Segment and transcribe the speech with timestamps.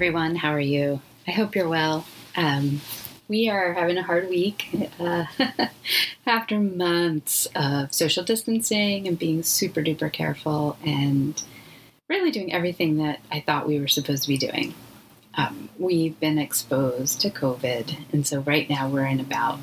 [0.00, 1.02] Everyone, how are you?
[1.28, 2.06] I hope you're well.
[2.34, 2.80] Um,
[3.28, 5.26] we are having a hard week uh,
[6.26, 11.42] after months of social distancing and being super duper careful and
[12.08, 14.72] really doing everything that I thought we were supposed to be doing.
[15.34, 19.58] Um, we've been exposed to COVID, and so right now we're in about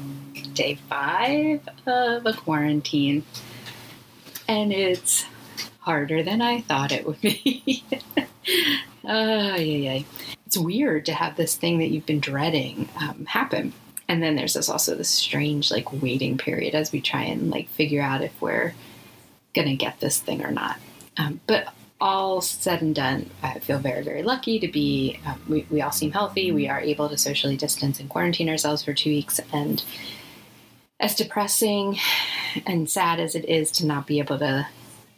[0.53, 3.23] day five of a quarantine,
[4.47, 5.25] and it's
[5.79, 7.83] harder than I thought it would be.
[9.07, 10.03] Oh, yeah, yeah.
[10.45, 13.73] It's weird to have this thing that you've been dreading um, happen.
[14.09, 17.69] And then there's this also this strange like waiting period as we try and like
[17.69, 18.73] figure out if we're
[19.53, 20.77] gonna get this thing or not.
[21.17, 25.19] Um, but all said and done, I feel very, very lucky to be.
[25.25, 26.51] Um, we, we all seem healthy.
[26.51, 29.39] We are able to socially distance and quarantine ourselves for two weeks.
[29.51, 29.83] And
[30.99, 31.97] as depressing
[32.65, 34.67] and sad as it is to not be able to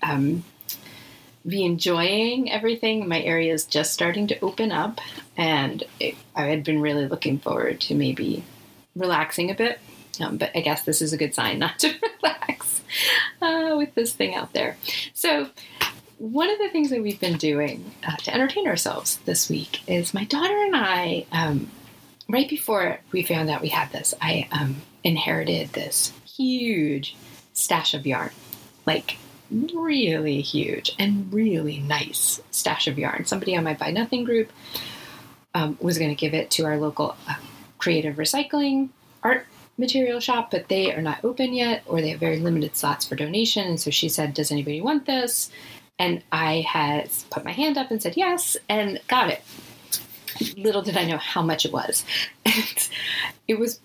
[0.02, 0.44] um,
[1.50, 3.08] be enjoying everything.
[3.08, 5.02] My area is just starting to open up,
[5.38, 8.44] and it, I had been really looking forward to maybe
[8.96, 9.80] relaxing a bit.
[10.22, 12.82] Um, but I guess this is a good sign not to relax
[13.42, 14.78] uh, with this thing out there.
[15.14, 15.50] So,
[16.18, 20.14] one of the things that we've been doing uh, to entertain ourselves this week is
[20.14, 21.72] my daughter and I, um,
[22.28, 27.16] right before we found out we had this, I um, inherited this huge
[27.54, 28.32] stash of yarn.
[28.86, 29.18] Like
[29.52, 33.26] really huge and really nice stash of yarn.
[33.26, 34.52] Somebody on my Buy Nothing group
[35.54, 37.36] um, was going to give it to our local uh,
[37.78, 38.90] creative recycling
[39.24, 39.46] art
[39.78, 43.16] material shop, but they are not open yet or they have very limited slots for
[43.16, 43.68] donation.
[43.68, 45.50] And so she said, Does anybody want this?
[45.98, 49.42] And I had put my hand up and said yes and got it.
[50.56, 52.06] Little did I know how much it was.
[53.48, 53.80] It was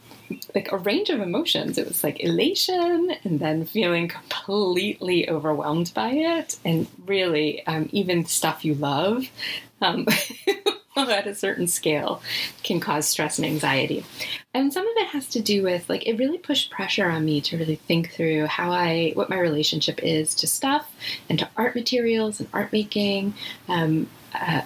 [0.55, 1.79] like a range of emotions.
[1.79, 6.57] It was like elation and then feeling completely overwhelmed by it.
[6.65, 9.29] And really, um, even stuff you love
[9.83, 10.07] um,
[10.97, 12.23] at a certain scale
[12.63, 14.05] can cause stress and anxiety.
[14.53, 17.41] And some of it has to do with like it really pushed pressure on me
[17.43, 20.89] to really think through how I, what my relationship is to stuff
[21.29, 23.35] and to art materials and art making.
[23.69, 24.63] Um, uh,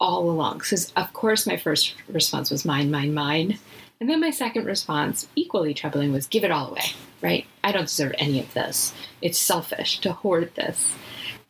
[0.00, 0.58] all along.
[0.58, 3.58] Because, of course, my first response was mine, mine, mine.
[4.04, 6.92] And then my second response, equally troubling, was give it all away,
[7.22, 7.46] right?
[7.64, 8.92] I don't deserve any of this.
[9.22, 10.94] It's selfish to hoard this.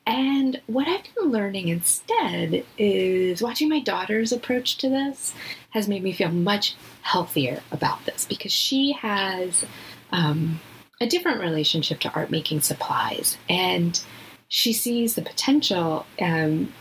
[0.06, 5.34] And what I've been learning instead is watching my daughter's approach to this
[5.70, 9.65] has made me feel much healthier about this because she has
[10.12, 10.60] um,
[11.00, 13.36] a different relationship to art making supplies.
[13.48, 14.00] And
[14.47, 16.72] she sees the potential, um,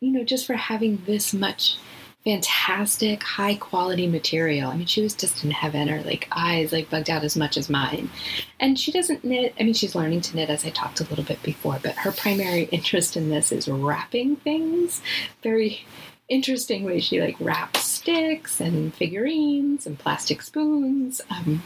[0.00, 1.78] you know, just for having this much
[2.24, 4.70] fantastic, high quality material.
[4.70, 5.88] I mean, she was just in heaven.
[5.88, 8.10] Her like eyes like bugged out as much as mine.
[8.58, 9.54] And she doesn't knit.
[9.60, 11.78] I mean, she's learning to knit as I talked a little bit before.
[11.82, 15.02] But her primary interest in this is wrapping things.
[15.42, 15.84] Very
[16.28, 21.20] interesting way she like wraps sticks and figurines and plastic spoons.
[21.30, 21.62] Um,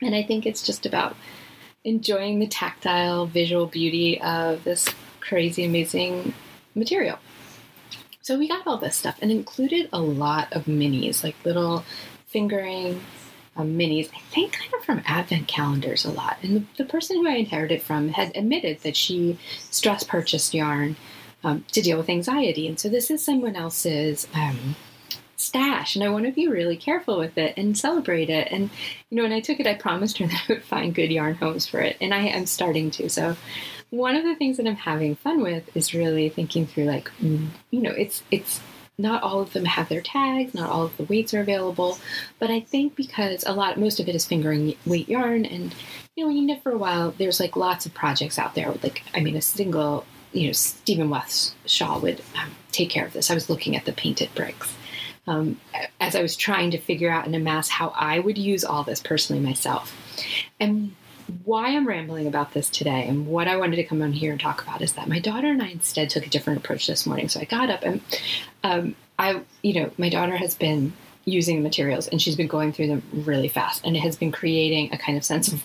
[0.00, 1.16] and I think it's just about
[1.84, 4.88] enjoying the tactile visual beauty of this
[5.20, 6.32] crazy amazing
[6.74, 7.18] material.
[8.28, 11.82] So we got all this stuff and included a lot of minis, like little
[12.26, 13.00] fingering
[13.56, 14.10] um, minis.
[14.14, 16.36] I think kind of from advent calendars a lot.
[16.42, 19.38] And the, the, person who I inherited from had admitted that she
[19.70, 20.96] stress purchased yarn
[21.42, 22.68] um, to deal with anxiety.
[22.68, 24.76] And so this is someone else's um,
[25.38, 28.48] stash, and I want to be really careful with it and celebrate it.
[28.50, 28.70] And
[29.08, 31.34] you know, when I took it, I promised her that I would find good yarn
[31.34, 33.08] homes for it, and I am starting to.
[33.08, 33.36] So
[33.90, 37.48] one of the things that I'm having fun with is really thinking through like mm,
[37.70, 38.60] you know it's it's
[39.00, 41.98] not all of them have their tags, not all of the weights are available,
[42.40, 45.72] but I think because a lot, most of it is fingering weight yarn, and
[46.16, 48.72] you know, when you knit for a while, there's like lots of projects out there.
[48.72, 53.06] With like, I mean, a single, you know, Stephen West's shawl would um, take care
[53.06, 53.30] of this.
[53.30, 54.74] I was looking at the painted bricks
[55.28, 55.60] um,
[56.00, 59.00] as I was trying to figure out and amass how I would use all this
[59.00, 59.94] personally myself,
[60.58, 60.94] and
[61.44, 64.40] why I'm rambling about this today and what I wanted to come on here and
[64.40, 67.28] talk about is that my daughter and I instead took a different approach this morning.
[67.28, 68.00] So I got up and
[68.64, 70.94] um, I, you know, my daughter has been
[71.26, 74.32] using the materials and she's been going through them really fast and it has been
[74.32, 75.62] creating a kind of sense of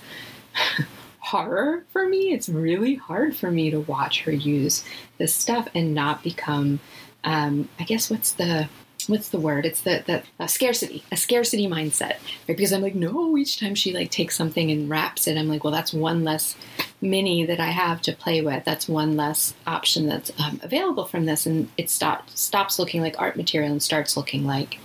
[1.20, 2.34] horror for me.
[2.34, 4.84] It's really hard for me to watch her use
[5.18, 6.82] this stuff and not become,
[7.24, 8.68] um, I guess, what's the
[9.08, 9.66] what's the word?
[9.66, 12.18] It's the the scarcity, a scarcity mindset,
[12.48, 12.48] right?
[12.48, 15.64] Because I'm like, no, each time she like takes something and wraps it, I'm like,
[15.64, 16.56] well, that's one less
[17.02, 18.64] mini that I have to play with.
[18.66, 23.20] That's one less option that's um, available from this, and it stops stops looking like
[23.20, 24.80] art material and starts looking like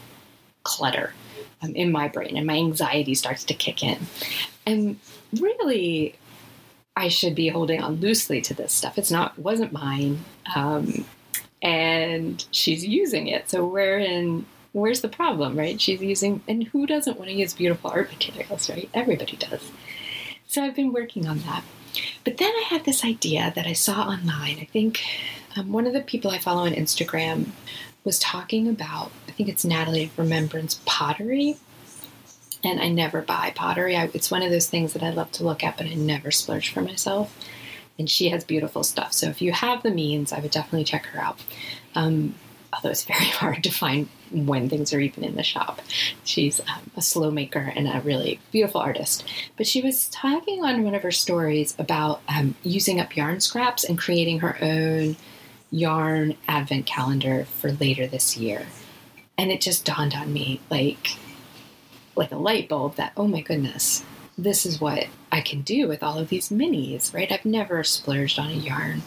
[0.63, 1.13] clutter
[1.63, 3.99] um, in my brain, and my anxiety starts to kick in.
[4.67, 4.99] And
[5.41, 6.15] really,
[6.97, 8.99] I should be holding on loosely to this stuff.
[8.99, 10.25] It's not wasn't mine.
[10.55, 11.05] Um,
[11.63, 13.51] and she's using it.
[13.51, 15.81] So we're in where's the problem, right?
[15.81, 18.89] She's using, and who doesn't want to use beautiful art materials, right?
[18.95, 19.71] Everybody does.
[20.47, 21.65] So I've been working on that.
[22.25, 24.59] But then I had this idea that I saw online.
[24.61, 25.01] I think
[25.57, 27.47] um, one of the people I follow on Instagram
[28.05, 31.57] was talking about, I think it's Natalie of Remembrance Pottery.
[32.65, 33.97] And I never buy pottery.
[33.97, 36.31] I, it's one of those things that I love to look at, but I never
[36.31, 37.33] splurge for myself.
[37.99, 39.13] And she has beautiful stuff.
[39.13, 41.41] So if you have the means, I would definitely check her out.
[41.95, 42.35] Um,
[42.73, 45.81] although it's very hard to find when things are even in the shop.
[46.25, 49.25] She's um, a slow maker and a really beautiful artist.
[49.57, 53.85] But she was talking on one of her stories about um, using up yarn scraps
[53.85, 55.17] and creating her own
[55.71, 58.67] yarn advent calendar for later this year.
[59.37, 61.17] And it just dawned on me like
[62.17, 64.03] like a light bulb that oh my goodness,
[64.39, 67.31] this is what I can do with all of these minis, right?
[67.31, 69.03] I've never splurged on a yarn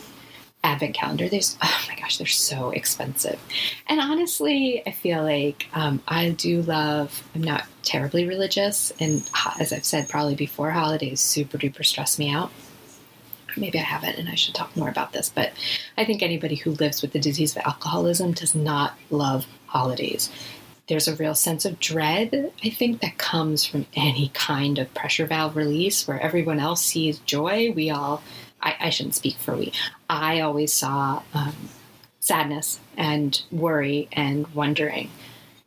[0.64, 1.30] advent calendar.
[1.30, 3.40] There's oh my gosh, they're so expensive.
[3.88, 7.24] And honestly, I feel like um, I do love.
[7.34, 9.28] I'm not terribly religious, and
[9.60, 12.52] as I've said probably before, holidays super duper stress me out.
[13.58, 15.30] Maybe I haven't, and I should talk more about this.
[15.30, 15.52] But
[15.98, 20.30] I think anybody who lives with the disease of alcoholism does not love holidays.
[20.92, 25.26] There's a real sense of dread, I think, that comes from any kind of pressure
[25.26, 27.72] valve release where everyone else sees joy.
[27.72, 28.22] We all
[28.62, 29.72] I, I shouldn't speak for we.
[30.10, 31.56] I always saw um,
[32.20, 35.10] sadness and worry and wondering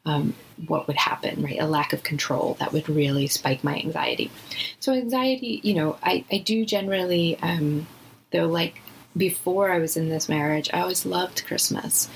[0.04, 0.34] um,
[0.66, 1.58] what would happen, right?
[1.58, 4.30] A lack of control that would really spike my anxiety.
[4.78, 7.86] So, anxiety, you know, I, I do generally, um,
[8.30, 8.82] though, like
[9.16, 12.10] before I was in this marriage, I always loved Christmas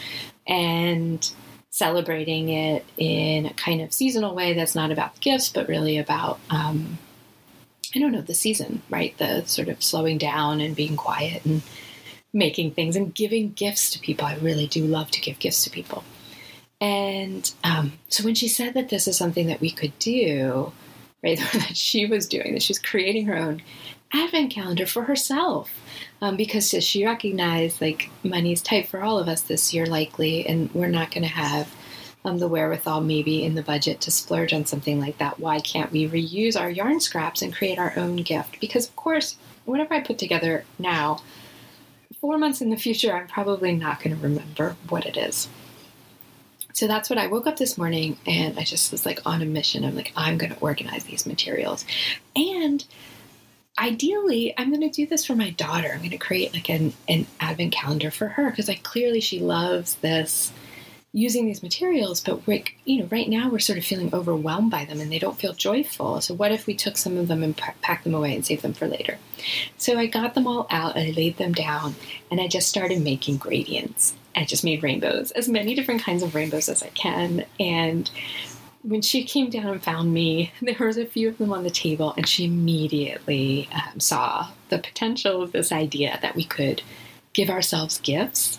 [0.46, 1.32] and
[1.70, 5.98] celebrating it in a kind of seasonal way that's not about the gifts, but really
[5.98, 6.98] about um,
[7.94, 9.16] I don't know, the season, right?
[9.18, 11.62] The sort of slowing down and being quiet and
[12.32, 14.26] making things and giving gifts to people.
[14.26, 16.04] I really do love to give gifts to people.
[16.80, 20.72] And um, so when she said that this is something that we could do,
[21.22, 23.62] right, that she was doing, that she's creating her own
[24.12, 25.70] advent calendar for herself.
[26.20, 30.72] Um, because she recognized like money's tight for all of us this year, likely, and
[30.74, 31.72] we're not going to have
[32.24, 35.92] um, the wherewithal maybe in the budget to splurge on something like that, why can't
[35.92, 38.60] we reuse our yarn scraps and create our own gift?
[38.60, 41.22] Because, of course, whatever I put together now,
[42.20, 45.48] four months in the future, I'm probably not going to remember what it is.
[46.72, 49.44] So that's what I woke up this morning and I just was like on a
[49.44, 49.84] mission.
[49.84, 51.84] I'm like, I'm going to organize these materials.
[52.36, 52.84] And
[53.78, 55.90] ideally, I'm going to do this for my daughter.
[55.92, 59.40] I'm going to create like an, an advent calendar for her because like clearly she
[59.40, 60.52] loves this
[61.12, 64.84] using these materials, but we you know, right now we're sort of feeling overwhelmed by
[64.84, 66.20] them and they don't feel joyful.
[66.20, 68.74] So what if we took some of them and packed them away and saved them
[68.74, 69.18] for later?
[69.78, 71.94] So I got them all out and I laid them down
[72.30, 74.14] and I just started making gradients.
[74.36, 77.44] I just made rainbows, as many different kinds of rainbows as I can.
[77.58, 78.10] And
[78.82, 81.70] when she came down and found me, there was a few of them on the
[81.70, 86.82] table, and she immediately um, saw the potential of this idea that we could
[87.32, 88.58] give ourselves gifts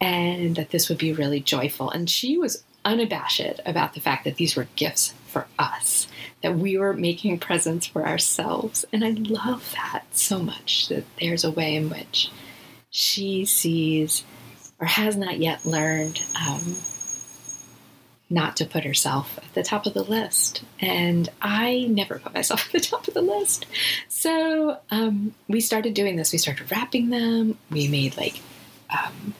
[0.00, 1.90] and that this would be really joyful.
[1.90, 6.06] And she was unabashed about the fact that these were gifts for us,
[6.42, 8.84] that we were making presents for ourselves.
[8.92, 12.30] And I love that so much that there's a way in which
[12.90, 14.24] she sees
[14.80, 16.76] or has not yet learned um,
[18.30, 20.62] not to put herself at the top of the list.
[20.80, 23.66] And I never put myself at the top of the list.
[24.08, 26.32] So um, we started doing this.
[26.32, 27.58] We started wrapping them.
[27.70, 28.40] We made like
[28.90, 29.34] um,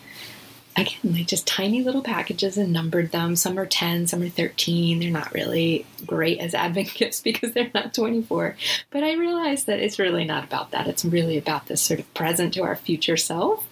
[0.80, 3.36] again, like just tiny little packages and numbered them.
[3.36, 5.00] Some are 10, some are 13.
[5.00, 8.56] They're not really great as advent gifts because they're not 24.
[8.90, 10.86] But I realized that it's really not about that.
[10.86, 13.66] It's really about this sort of present to our future self.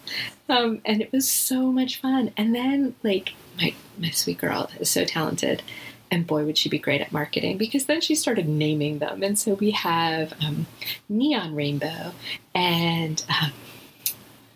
[0.48, 2.32] Um, and it was so much fun.
[2.36, 5.62] And then, like, my, my sweet girl is so talented.
[6.10, 9.24] And boy, would she be great at marketing because then she started naming them.
[9.24, 10.66] And so we have um,
[11.08, 12.12] Neon Rainbow
[12.54, 13.52] and um,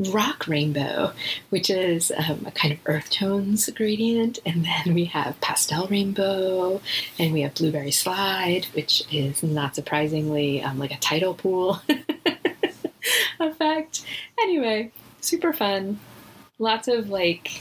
[0.09, 1.12] rock rainbow,
[1.50, 4.38] which is um, a kind of earth tones gradient.
[4.47, 6.80] And then we have pastel rainbow,
[7.19, 11.83] and we have blueberry slide, which is not surprisingly um, like a tidal pool
[13.40, 14.04] effect.
[14.40, 16.00] Anyway, super fun.
[16.59, 17.61] Lots of like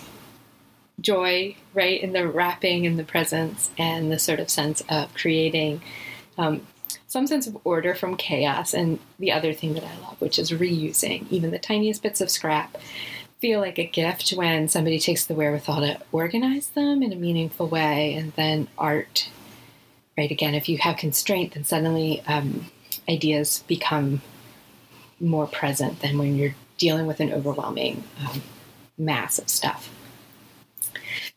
[1.01, 5.82] joy, right, in the wrapping and the presents, and the sort of sense of creating
[6.38, 6.65] um,
[7.08, 10.51] some sense of order from chaos, and the other thing that I love, which is
[10.51, 12.77] reusing even the tiniest bits of scrap,
[13.39, 17.68] feel like a gift when somebody takes the wherewithal to organize them in a meaningful
[17.68, 19.29] way, and then art.
[20.18, 22.65] Right again, if you have constraint, then suddenly um,
[23.08, 24.22] ideas become
[25.20, 28.41] more present than when you're dealing with an overwhelming um,
[28.98, 29.89] mass of stuff.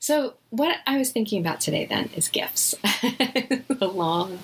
[0.02, 2.74] So, what I was thinking about today then is gifts.
[2.82, 4.40] the long,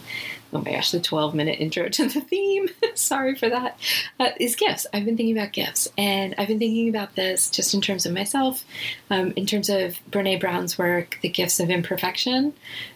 [0.53, 2.69] oh my gosh, the 12 minute intro to the theme.
[2.95, 3.77] Sorry for that.
[4.21, 4.87] Uh, is gifts.
[4.95, 8.13] I've been thinking about gifts, and I've been thinking about this just in terms of
[8.13, 8.65] myself,
[9.11, 12.55] um, in terms of Brene Brown's work, The Gifts of Imperfection,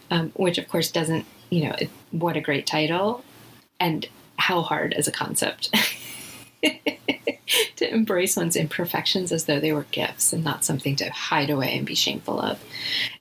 [0.09, 3.25] um, which of course doesn't, you know, it, what a great title,
[3.77, 5.69] and how hard as a concept.
[7.75, 11.77] to embrace one's imperfections as though they were gifts and not something to hide away
[11.77, 12.63] and be shameful of.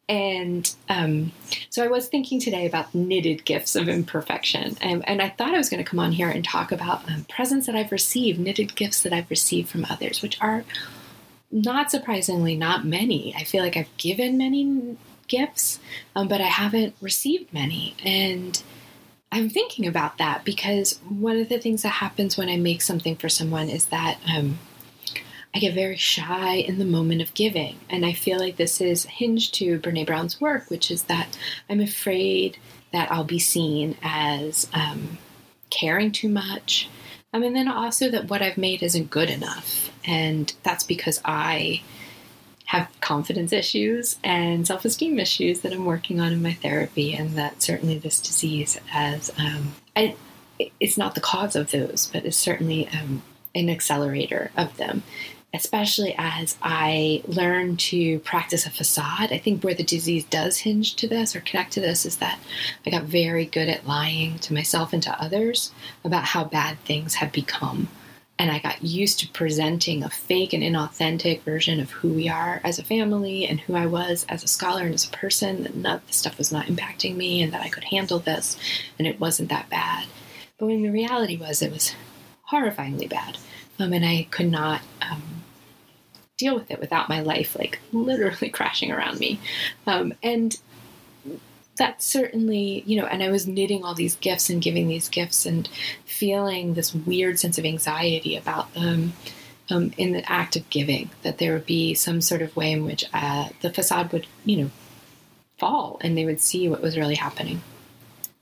[0.09, 1.33] And um,
[1.71, 4.77] so I was thinking today about knitted gifts of imperfection.
[4.81, 7.25] And, and I thought I was going to come on here and talk about um,
[7.29, 10.65] presents that I've received, knitted gifts that I've received from others, which are
[11.51, 13.35] not surprisingly not many.
[13.37, 14.97] I feel like I've given many
[15.29, 15.79] gifts,
[16.17, 17.95] um, but I haven't received many.
[18.05, 18.63] And
[19.33, 23.17] I'm thinking about that because one of the things that happens when I make something
[23.17, 24.59] for someone is that um,
[25.55, 27.77] I get very shy in the moment of giving.
[27.89, 31.35] And I feel like this is hinged to Brene Brown's work, which is that
[31.71, 32.59] I'm afraid
[32.93, 35.17] that I'll be seen as um,
[35.71, 36.91] caring too much.
[37.33, 39.91] Um, and then also that what I've made isn't good enough.
[40.05, 41.81] And that's because I
[42.73, 47.37] have confidence issues and self esteem issues that I'm working on in my therapy, and
[47.37, 50.17] that certainly this disease as um, I,
[50.81, 53.23] it's not the cause of those, but it's certainly um,
[53.55, 55.03] an accelerator of them.
[55.53, 59.33] Especially as I learn to practice a facade.
[59.33, 62.41] I think where the disease does hinge to this or connect to this is that
[62.87, 65.73] I got very good at lying to myself and to others
[66.05, 67.89] about how bad things have become
[68.39, 72.61] and I got used to presenting a fake and inauthentic version of who we are
[72.65, 75.97] as a family and who I was as a scholar and as a person, that
[75.97, 78.57] of the stuff was not impacting me and that I could handle this
[78.99, 80.07] and it wasn't that bad.
[80.59, 81.95] But when the reality was, it was
[82.51, 83.39] horrifyingly bad.
[83.79, 85.23] Um, and I could not um,
[86.39, 89.41] deal with it without my life like literally crashing around me.
[89.87, 90.59] Um, and
[91.77, 95.47] that certainly, you know, and I was knitting all these gifts and giving these gifts
[95.47, 95.69] and
[96.05, 99.15] feeling this weird sense of anxiety about them
[99.71, 102.85] um, in the act of giving, that there would be some sort of way in
[102.85, 104.71] which uh, the facade would, you know,
[105.59, 107.63] fall and they would see what was really happening.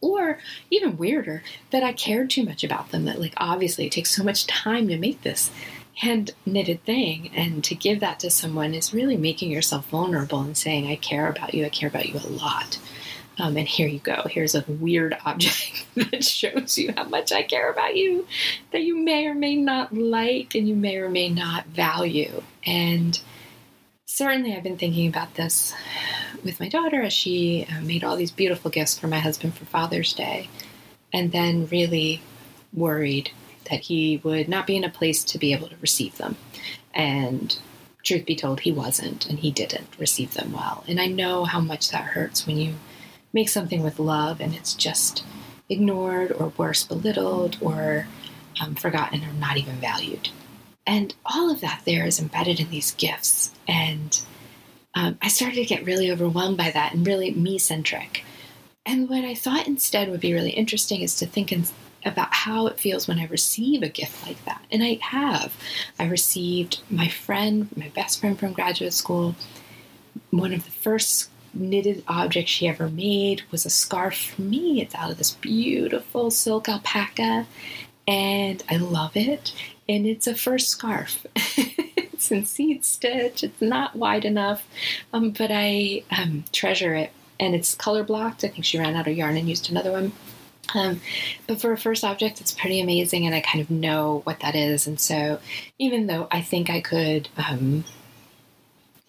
[0.00, 0.38] Or
[0.70, 4.24] even weirder, that I cared too much about them, that, like, obviously it takes so
[4.24, 5.50] much time to make this
[5.96, 7.30] hand knitted thing.
[7.36, 11.28] And to give that to someone is really making yourself vulnerable and saying, I care
[11.28, 12.78] about you, I care about you a lot.
[13.40, 14.26] Um, and here you go.
[14.28, 18.26] Here's a weird object that shows you how much I care about you,
[18.70, 22.42] that you may or may not like and you may or may not value.
[22.66, 23.18] And
[24.04, 25.74] certainly, I've been thinking about this
[26.44, 29.64] with my daughter as she uh, made all these beautiful gifts for my husband for
[29.64, 30.50] Father's Day,
[31.10, 32.20] and then really
[32.74, 33.30] worried
[33.70, 36.36] that he would not be in a place to be able to receive them.
[36.92, 37.56] And
[38.02, 40.84] truth be told, he wasn't, and he didn't receive them well.
[40.86, 42.74] And I know how much that hurts when you
[43.32, 45.24] make something with love and it's just
[45.68, 48.06] ignored or worse, belittled or
[48.60, 50.28] um, forgotten or not even valued.
[50.86, 53.52] And all of that there is embedded in these gifts.
[53.68, 54.20] And
[54.94, 58.24] um, I started to get really overwhelmed by that and really me centric.
[58.84, 61.64] And what I thought instead would be really interesting is to think in,
[62.04, 64.64] about how it feels when I receive a gift like that.
[64.72, 65.54] And I have.
[65.98, 69.36] I received my friend, my best friend from graduate school,
[70.30, 74.80] one of the first knitted object she ever made was a scarf for me.
[74.80, 77.46] It's out of this beautiful silk alpaca,
[78.06, 79.52] and I love it.
[79.88, 81.26] And it's a first scarf.
[81.34, 83.42] it's in seed stitch.
[83.42, 84.66] It's not wide enough,
[85.12, 87.12] um, but I um, treasure it.
[87.38, 88.44] And it's color blocked.
[88.44, 90.12] I think she ran out of yarn and used another one.
[90.74, 91.00] Um,
[91.46, 94.54] but for a first object, it's pretty amazing, and I kind of know what that
[94.54, 94.86] is.
[94.86, 95.40] And so,
[95.78, 97.84] even though I think I could um,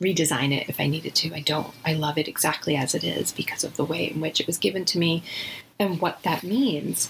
[0.01, 1.33] redesign it if I needed to.
[1.33, 1.73] I don't.
[1.85, 4.57] I love it exactly as it is because of the way in which it was
[4.57, 5.23] given to me
[5.79, 7.09] and what that means.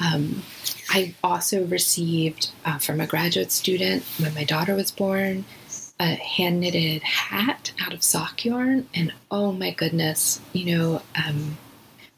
[0.00, 0.42] Um,
[0.90, 5.44] I also received uh, from a graduate student when my daughter was born
[6.00, 11.56] a hand knitted hat out of sock yarn, and oh my goodness, you know, um,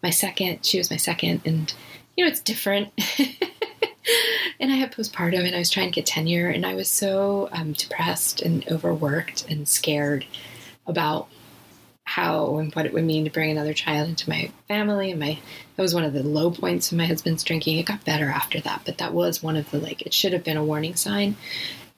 [0.02, 1.72] my second, she was my second, and
[2.16, 2.88] you know, it's different.
[4.60, 7.48] and I had postpartum and I was trying to get tenure and I was so
[7.52, 10.26] um, depressed and overworked and scared
[10.86, 11.28] about
[12.04, 15.10] how and what it would mean to bring another child into my family.
[15.10, 15.38] And my
[15.76, 17.78] that was one of the low points of my husband's drinking.
[17.78, 20.44] It got better after that but that was one of the like it should have
[20.44, 21.36] been a warning sign.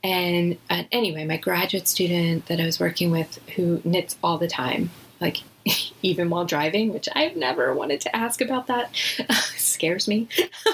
[0.03, 4.47] And uh, anyway my graduate student that i was working with who knits all the
[4.47, 5.38] time like
[6.03, 8.91] even while driving, which I've never wanted to ask about that.
[9.57, 10.29] scares me.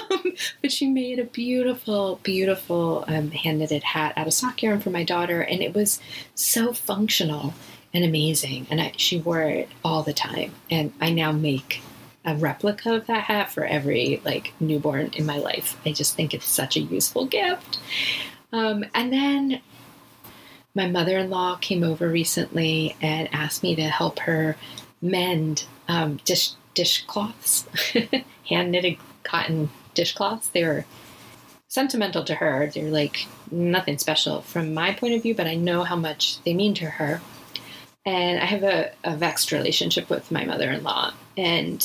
[0.61, 4.89] but she made a beautiful, beautiful um, hand knitted hat out of sock yarn for
[4.89, 5.99] my daughter, and it was
[6.33, 7.53] so functional.
[7.93, 8.67] and amazing.
[8.69, 10.51] And I, she wore it all the time.
[10.69, 11.81] And I now make
[12.25, 15.79] a replica of that hat for every like newborn in my life.
[15.85, 17.79] I just think it's such a useful gift.
[18.51, 19.61] Um, and then
[20.73, 24.57] my mother in law came over recently and asked me to help her
[25.05, 27.65] mend um, dish dishcloths,
[28.49, 30.49] hand knitted cotton dishcloths.
[30.49, 30.85] They were
[31.67, 32.69] sentimental to her.
[32.73, 36.53] They're like nothing special from my point of view, but I know how much they
[36.53, 37.21] mean to her.
[38.05, 41.13] And I have a, a vexed relationship with my mother in law.
[41.37, 41.83] And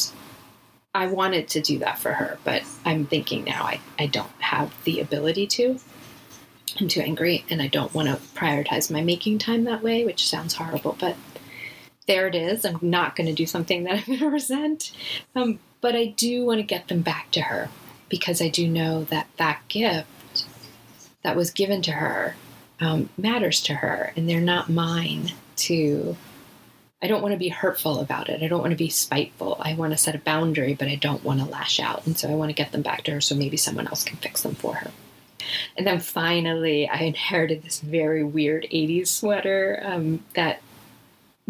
[0.95, 4.75] I wanted to do that for her, but I'm thinking now I, I don't have
[4.85, 5.79] the ability to.
[6.81, 10.29] I'm too angry and I don't want to prioritize my making time that way, which
[10.29, 11.17] sounds horrible, but
[12.07, 12.65] there it is.
[12.65, 14.93] I'm not going to do something that I'm going to resent.
[15.35, 17.69] Um, but I do want to get them back to her
[18.09, 20.47] because I do know that that gift
[21.23, 22.35] that was given to her
[22.81, 26.17] um, matters to her and they're not mine to.
[27.03, 28.43] I don't want to be hurtful about it.
[28.43, 29.57] I don't want to be spiteful.
[29.59, 32.07] I want to set a boundary, but I don't want to lash out.
[32.07, 34.19] And so I want to get them back to her so maybe someone else can
[34.19, 34.91] fix them for her.
[35.79, 40.61] And then finally, I inherited this very weird 80s sweater um, that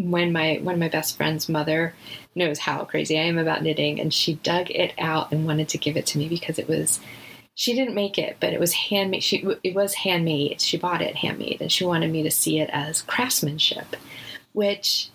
[0.09, 1.93] when my one of my best friend's mother
[2.35, 5.77] knows how crazy I am about knitting, and she dug it out and wanted to
[5.77, 6.99] give it to me because it was
[7.55, 9.23] she didn't make it, but it was handmade.
[9.23, 10.61] She it was handmade.
[10.61, 13.95] She bought it handmade, and she wanted me to see it as craftsmanship,
[14.53, 15.09] which.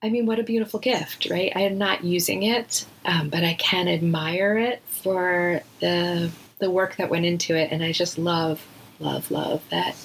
[0.00, 1.50] I mean, what a beautiful gift, right?
[1.56, 6.96] I am not using it, um, but I can admire it for the the work
[6.96, 8.64] that went into it, and I just love,
[9.00, 9.96] love, love that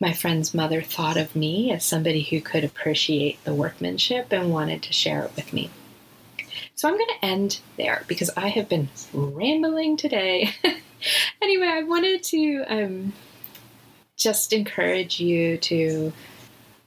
[0.00, 4.82] my friend's mother thought of me as somebody who could appreciate the workmanship and wanted
[4.82, 5.70] to share it with me.
[6.74, 10.50] So I'm going to end there because I have been rambling today.
[11.42, 13.12] anyway, I wanted to um,
[14.16, 16.12] just encourage you to,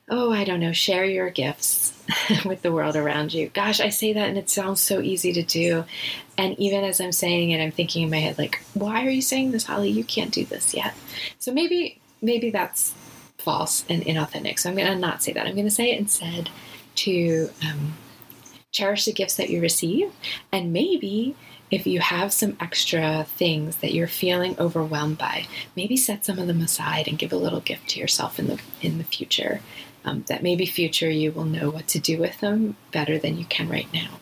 [0.08, 2.00] oh, I don't know, share your gifts
[2.45, 3.50] with the world around you.
[3.50, 5.86] Gosh, I say that and it sounds so easy to do.
[6.38, 9.24] And even as I'm saying it, I'm thinking in my head, like, why are you
[9.24, 9.89] saying this, Holly?
[9.89, 10.93] You can't do this yet.
[11.39, 12.93] So maybe maybe that's
[13.38, 14.60] false and inauthentic.
[14.60, 15.47] So I'm going to not say that.
[15.47, 16.49] I'm going to say it instead
[16.95, 17.93] to um,
[18.71, 20.12] cherish the gifts that you receive.
[20.51, 21.36] And maybe
[21.71, 26.47] if you have some extra things that you're feeling overwhelmed by, maybe set some of
[26.47, 29.62] them aside and give a little gift to yourself in the in the future.
[30.05, 33.43] Um, that maybe future you will know what to do with them better than you
[33.45, 34.19] can right now.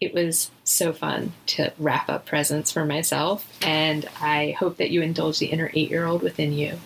[0.00, 5.00] It was so fun to wrap up presents for myself, and I hope that you
[5.00, 6.78] indulge the inner eight year old within you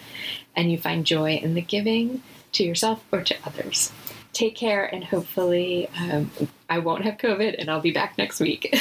[0.55, 3.93] and you find joy in the giving to yourself or to others.
[4.33, 6.31] Take care, and hopefully, um,
[6.69, 8.71] I won't have COVID and I'll be back next week.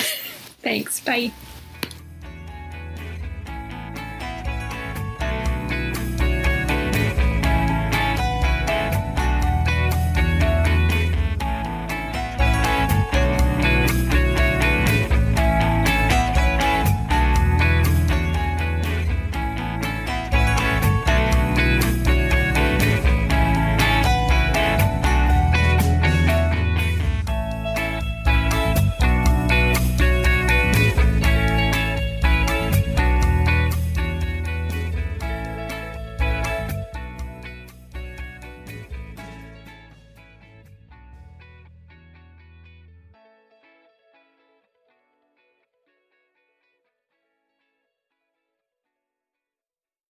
[0.62, 1.00] Thanks.
[1.00, 1.32] Bye.